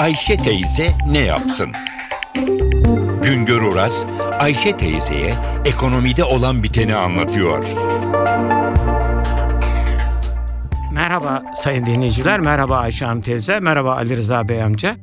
Ayşe 0.00 0.36
teyze 0.36 0.92
ne 1.06 1.18
yapsın? 1.18 1.72
Güngör 3.22 3.62
Oras, 3.62 4.06
Ayşe 4.38 4.76
teyzeye 4.76 5.34
ekonomide 5.64 6.24
olan 6.24 6.62
biteni 6.62 6.94
anlatıyor. 6.94 7.64
Merhaba 10.92 11.42
sayın 11.54 11.86
dinleyiciler, 11.86 12.40
merhaba 12.40 12.78
Ayşe 12.78 13.04
Hanım 13.04 13.22
teyze, 13.22 13.60
merhaba 13.60 13.94
Ali 13.94 14.16
Rıza 14.16 14.48
Bey 14.48 14.62
amca. 14.62 14.96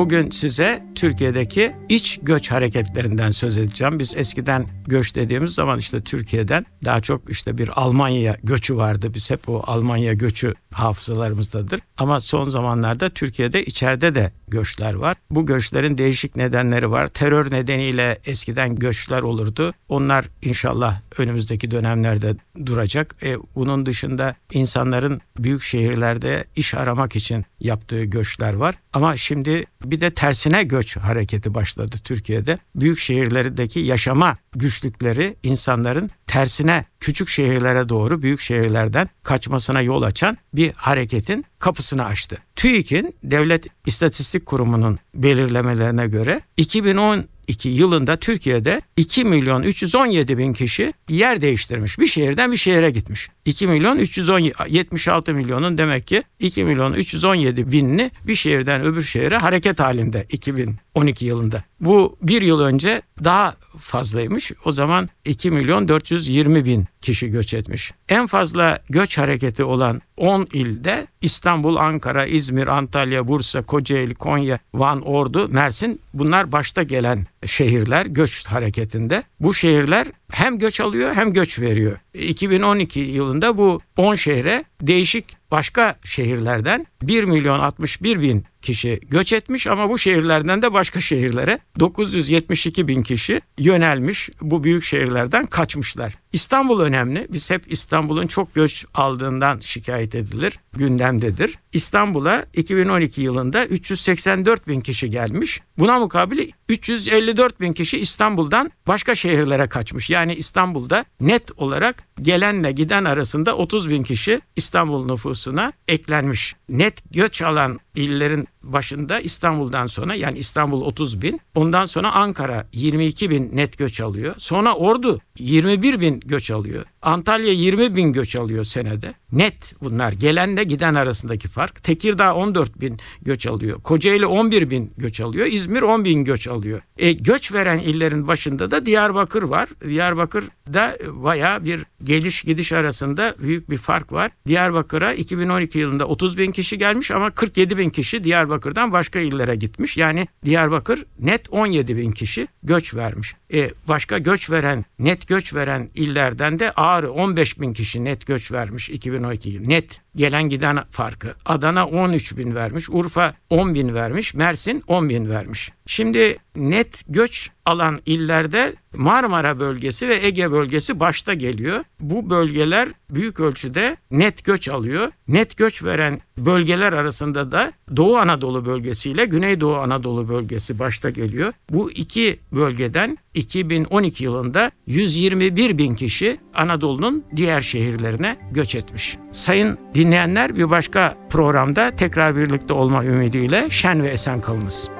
Bugün 0.00 0.30
size 0.30 0.82
Türkiye'deki 0.94 1.76
iç 1.88 2.18
göç 2.22 2.50
hareketlerinden 2.50 3.30
söz 3.30 3.58
edeceğim. 3.58 3.98
Biz 3.98 4.14
eskiden 4.16 4.66
göç 4.86 5.14
dediğimiz 5.14 5.54
zaman 5.54 5.78
işte 5.78 6.00
Türkiye'den 6.00 6.66
daha 6.84 7.00
çok 7.00 7.30
işte 7.30 7.58
bir 7.58 7.70
Almanya 7.80 8.36
göçü 8.42 8.76
vardı. 8.76 9.14
Biz 9.14 9.30
hep 9.30 9.48
o 9.48 9.62
Almanya 9.66 10.12
göçü 10.12 10.54
hafızalarımızdadır. 10.72 11.80
Ama 11.98 12.20
son 12.20 12.48
zamanlarda 12.48 13.08
Türkiye'de 13.08 13.64
içeride 13.64 14.14
de 14.14 14.32
göçler 14.48 14.94
var. 14.94 15.16
Bu 15.30 15.46
göçlerin 15.46 15.98
değişik 15.98 16.36
nedenleri 16.36 16.90
var. 16.90 17.06
Terör 17.06 17.50
nedeniyle 17.50 18.18
eskiden 18.24 18.76
göçler 18.76 19.22
olurdu. 19.22 19.74
Onlar 19.88 20.28
inşallah 20.42 21.00
önümüzdeki 21.18 21.70
dönemlerde 21.70 22.36
duracak. 22.66 23.16
E, 23.22 23.36
bunun 23.54 23.86
dışında 23.86 24.34
insanların 24.52 25.20
büyük 25.38 25.62
şehirlerde 25.62 26.44
iş 26.56 26.74
aramak 26.74 27.16
için 27.16 27.44
yaptığı 27.60 28.04
göçler 28.04 28.54
var. 28.54 28.74
Ama 28.92 29.16
şimdi 29.16 29.64
bir 29.90 30.00
de 30.00 30.10
tersine 30.10 30.62
göç 30.62 30.96
hareketi 30.96 31.54
başladı 31.54 31.96
Türkiye'de. 32.04 32.58
Büyük 32.74 32.98
şehirlerdeki 32.98 33.80
yaşama 33.80 34.36
güçlükleri 34.52 35.36
insanların 35.42 36.10
tersine 36.26 36.84
küçük 37.00 37.28
şehirlere 37.28 37.88
doğru 37.88 38.22
büyük 38.22 38.40
şehirlerden 38.40 39.08
kaçmasına 39.22 39.80
yol 39.80 40.02
açan 40.02 40.38
bir 40.54 40.72
hareketin 40.76 41.44
kapısını 41.58 42.04
açtı. 42.04 42.38
TÜİK'in 42.56 43.14
Devlet 43.22 43.66
İstatistik 43.86 44.46
Kurumu'nun 44.46 44.98
belirlemelerine 45.14 46.06
göre 46.06 46.40
2010 46.56 47.24
2012 47.50 47.68
yılında 47.68 48.16
Türkiye'de 48.16 48.82
2 48.96 49.24
milyon 49.24 49.62
317 49.62 50.38
bin 50.38 50.52
kişi 50.52 50.92
yer 51.08 51.40
değiştirmiş. 51.40 51.98
Bir 51.98 52.06
şehirden 52.06 52.52
bir 52.52 52.56
şehire 52.56 52.90
gitmiş. 52.90 53.28
2 53.44 53.66
milyon 53.66 53.98
310 53.98 54.38
76 54.68 55.34
milyonun 55.34 55.78
demek 55.78 56.06
ki 56.06 56.22
2 56.38 56.64
milyon 56.64 56.92
317 56.92 57.72
binini 57.72 58.10
bir 58.26 58.34
şehirden 58.34 58.82
öbür 58.82 59.02
şehire 59.02 59.36
hareket 59.36 59.80
halinde 59.80 60.26
2012 60.30 61.24
yılında. 61.24 61.64
Bu 61.80 62.18
bir 62.22 62.42
yıl 62.42 62.60
önce 62.60 63.02
daha 63.24 63.56
fazlaymış. 63.78 64.52
O 64.64 64.72
zaman 64.72 65.08
2 65.24 65.50
milyon 65.50 65.88
420 65.88 66.64
bin 66.64 66.86
kişi 67.00 67.30
göç 67.30 67.54
etmiş. 67.54 67.92
En 68.08 68.26
fazla 68.26 68.78
göç 68.90 69.18
hareketi 69.18 69.64
olan 69.64 70.00
10 70.20 70.46
ilde 70.52 71.06
İstanbul, 71.20 71.76
Ankara, 71.76 72.26
İzmir, 72.26 72.66
Antalya, 72.66 73.28
Bursa, 73.28 73.62
Kocaeli, 73.62 74.14
Konya, 74.14 74.58
Van, 74.74 75.00
Ordu, 75.00 75.48
Mersin 75.48 76.00
bunlar 76.14 76.52
başta 76.52 76.82
gelen 76.82 77.26
şehirler 77.46 78.06
göç 78.06 78.46
hareketinde. 78.46 79.22
Bu 79.40 79.54
şehirler 79.54 80.06
hem 80.32 80.58
göç 80.58 80.80
alıyor 80.80 81.14
hem 81.14 81.32
göç 81.32 81.60
veriyor. 81.60 81.98
2012 82.14 83.00
yılında 83.00 83.58
bu 83.58 83.80
10 83.96 84.14
şehre 84.14 84.64
değişik 84.82 85.24
başka 85.50 85.96
şehirlerden 86.04 86.86
1 87.02 87.24
milyon 87.24 87.58
61 87.58 88.20
bin 88.20 88.44
kişi 88.62 89.00
göç 89.08 89.32
etmiş 89.32 89.66
ama 89.66 89.90
bu 89.90 89.98
şehirlerden 89.98 90.62
de 90.62 90.72
başka 90.72 91.00
şehirlere 91.00 91.58
972 91.78 92.88
bin 92.88 93.02
kişi 93.02 93.40
yönelmiş 93.58 94.30
bu 94.40 94.64
büyük 94.64 94.84
şehirlerden 94.84 95.46
kaçmışlar. 95.46 96.14
İstanbul 96.32 96.80
önemli. 96.80 97.26
Biz 97.30 97.50
hep 97.50 97.72
İstanbul'un 97.72 98.26
çok 98.26 98.54
göç 98.54 98.84
aldığından 98.94 99.60
şikayet 99.60 100.14
edilir. 100.14 100.58
Gündemdedir. 100.72 101.58
İstanbul'a 101.72 102.46
2012 102.54 103.22
yılında 103.22 103.66
384 103.66 104.68
bin 104.68 104.80
kişi 104.80 105.10
gelmiş. 105.10 105.60
Buna 105.78 105.98
mukabil 105.98 106.50
354 106.68 107.60
bin 107.60 107.72
kişi 107.72 107.98
İstanbul'dan 107.98 108.70
başka 108.86 109.14
şehirlere 109.14 109.68
kaçmış. 109.68 110.10
Yani 110.10 110.34
İstanbul'da 110.34 111.04
net 111.20 111.50
olarak 111.56 112.04
gelenle 112.22 112.72
giden 112.72 113.04
arasında 113.04 113.56
30 113.56 113.90
bin 113.90 114.02
kişi 114.02 114.40
İstanbul 114.56 115.06
nüfusuna 115.06 115.72
eklenmiş. 115.88 116.54
Net 116.68 116.89
göç 117.10 117.42
alan 117.42 117.80
illerin 117.94 118.48
başında 118.62 119.20
İstanbul'dan 119.20 119.86
sonra 119.86 120.14
yani 120.14 120.38
İstanbul 120.38 120.82
30 120.82 121.22
bin. 121.22 121.40
Ondan 121.54 121.86
sonra 121.86 122.12
Ankara 122.12 122.68
22 122.72 123.30
bin 123.30 123.56
net 123.56 123.78
göç 123.78 124.00
alıyor. 124.00 124.34
Sonra 124.38 124.74
Ordu 124.74 125.20
21 125.38 126.00
bin 126.00 126.20
göç 126.20 126.50
alıyor. 126.50 126.84
Antalya 127.02 127.52
20 127.52 127.96
bin 127.96 128.12
göç 128.12 128.36
alıyor 128.36 128.64
senede. 128.64 129.14
Net 129.32 129.74
bunlar 129.82 130.12
gelenle 130.12 130.64
giden 130.64 130.94
arasındaki 130.94 131.48
fark. 131.48 131.84
Tekirdağ 131.84 132.34
14 132.34 132.80
bin 132.80 132.98
göç 133.22 133.46
alıyor. 133.46 133.82
Kocaeli 133.82 134.26
11 134.26 134.70
bin 134.70 134.92
göç 134.96 135.20
alıyor. 135.20 135.46
İzmir 135.46 135.82
10 135.82 136.04
bin 136.04 136.24
göç 136.24 136.48
alıyor. 136.48 136.80
E, 136.98 137.12
göç 137.12 137.52
veren 137.52 137.78
illerin 137.78 138.28
başında 138.28 138.70
da 138.70 138.86
Diyarbakır 138.86 139.42
var. 139.42 139.68
Diyarbakır'da 139.84 140.98
baya 141.08 141.64
bir 141.64 141.84
geliş 142.04 142.42
gidiş 142.42 142.72
arasında 142.72 143.34
büyük 143.38 143.70
bir 143.70 143.78
fark 143.78 144.12
var. 144.12 144.30
Diyarbakır'a 144.46 145.12
2012 145.12 145.78
yılında 145.78 146.04
30 146.04 146.38
bin 146.38 146.52
kişi 146.52 146.78
gelmiş 146.78 147.10
ama 147.10 147.30
47 147.30 147.78
bin 147.78 147.89
kişi 147.90 148.24
Diyarbakır'dan 148.24 148.92
başka 148.92 149.18
illere 149.18 149.56
gitmiş. 149.56 149.96
Yani 149.96 150.28
Diyarbakır 150.44 151.04
net 151.18 151.50
17 151.50 151.96
bin 151.96 152.12
kişi 152.12 152.48
göç 152.62 152.94
vermiş. 152.94 153.34
E, 153.52 153.70
başka 153.88 154.18
göç 154.18 154.50
veren, 154.50 154.84
net 154.98 155.28
göç 155.28 155.54
veren 155.54 155.90
illerden 155.94 156.58
de 156.58 156.70
Ağrı 156.70 157.12
15 157.12 157.60
bin 157.60 157.72
kişi 157.72 158.04
net 158.04 158.26
göç 158.26 158.52
vermiş 158.52 158.90
2012 158.90 159.50
yıl. 159.50 159.66
Net 159.66 160.00
gelen 160.16 160.48
giden 160.48 160.78
farkı. 160.90 161.34
Adana 161.44 161.86
13 161.86 162.36
bin 162.36 162.54
vermiş, 162.54 162.90
Urfa 162.90 163.34
10 163.50 163.74
bin 163.74 163.94
vermiş, 163.94 164.34
Mersin 164.34 164.82
10 164.86 165.08
bin 165.08 165.30
vermiş. 165.30 165.72
Şimdi 165.86 166.38
net 166.56 167.02
göç 167.08 167.50
alan 167.66 168.00
illerde 168.06 168.74
Marmara 168.94 169.60
bölgesi 169.60 170.08
ve 170.08 170.26
Ege 170.26 170.52
bölgesi 170.52 171.00
başta 171.00 171.34
geliyor. 171.34 171.84
Bu 172.00 172.30
bölgeler 172.30 172.88
büyük 173.10 173.40
ölçüde 173.40 173.96
net 174.10 174.44
göç 174.44 174.68
alıyor. 174.68 175.12
Net 175.28 175.56
göç 175.56 175.84
veren 175.84 176.20
bölgeler 176.38 176.92
arasında 176.92 177.52
da 177.52 177.72
Doğu 177.96 178.16
Anadolu 178.16 178.66
bölgesi 178.66 179.10
ile 179.10 179.24
Güneydoğu 179.24 179.76
Anadolu 179.76 180.28
bölgesi 180.28 180.78
başta 180.78 181.10
geliyor. 181.10 181.52
Bu 181.70 181.90
iki 181.90 182.40
bölgeden 182.52 183.18
2012 183.34 184.24
yılında 184.24 184.70
121 184.86 185.78
bin 185.78 185.94
kişi 185.94 186.40
Anadolu'nun 186.54 187.24
diğer 187.36 187.60
şehirlerine 187.60 188.36
göç 188.52 188.74
etmiş. 188.74 189.16
Sayın 189.32 189.78
dinleyenler 189.94 190.56
bir 190.56 190.70
başka 190.70 191.16
programda 191.30 191.96
tekrar 191.96 192.36
birlikte 192.36 192.72
olma 192.72 193.04
ümidiyle 193.04 193.70
şen 193.70 194.02
ve 194.02 194.08
esen 194.08 194.40
kalınız. 194.40 194.99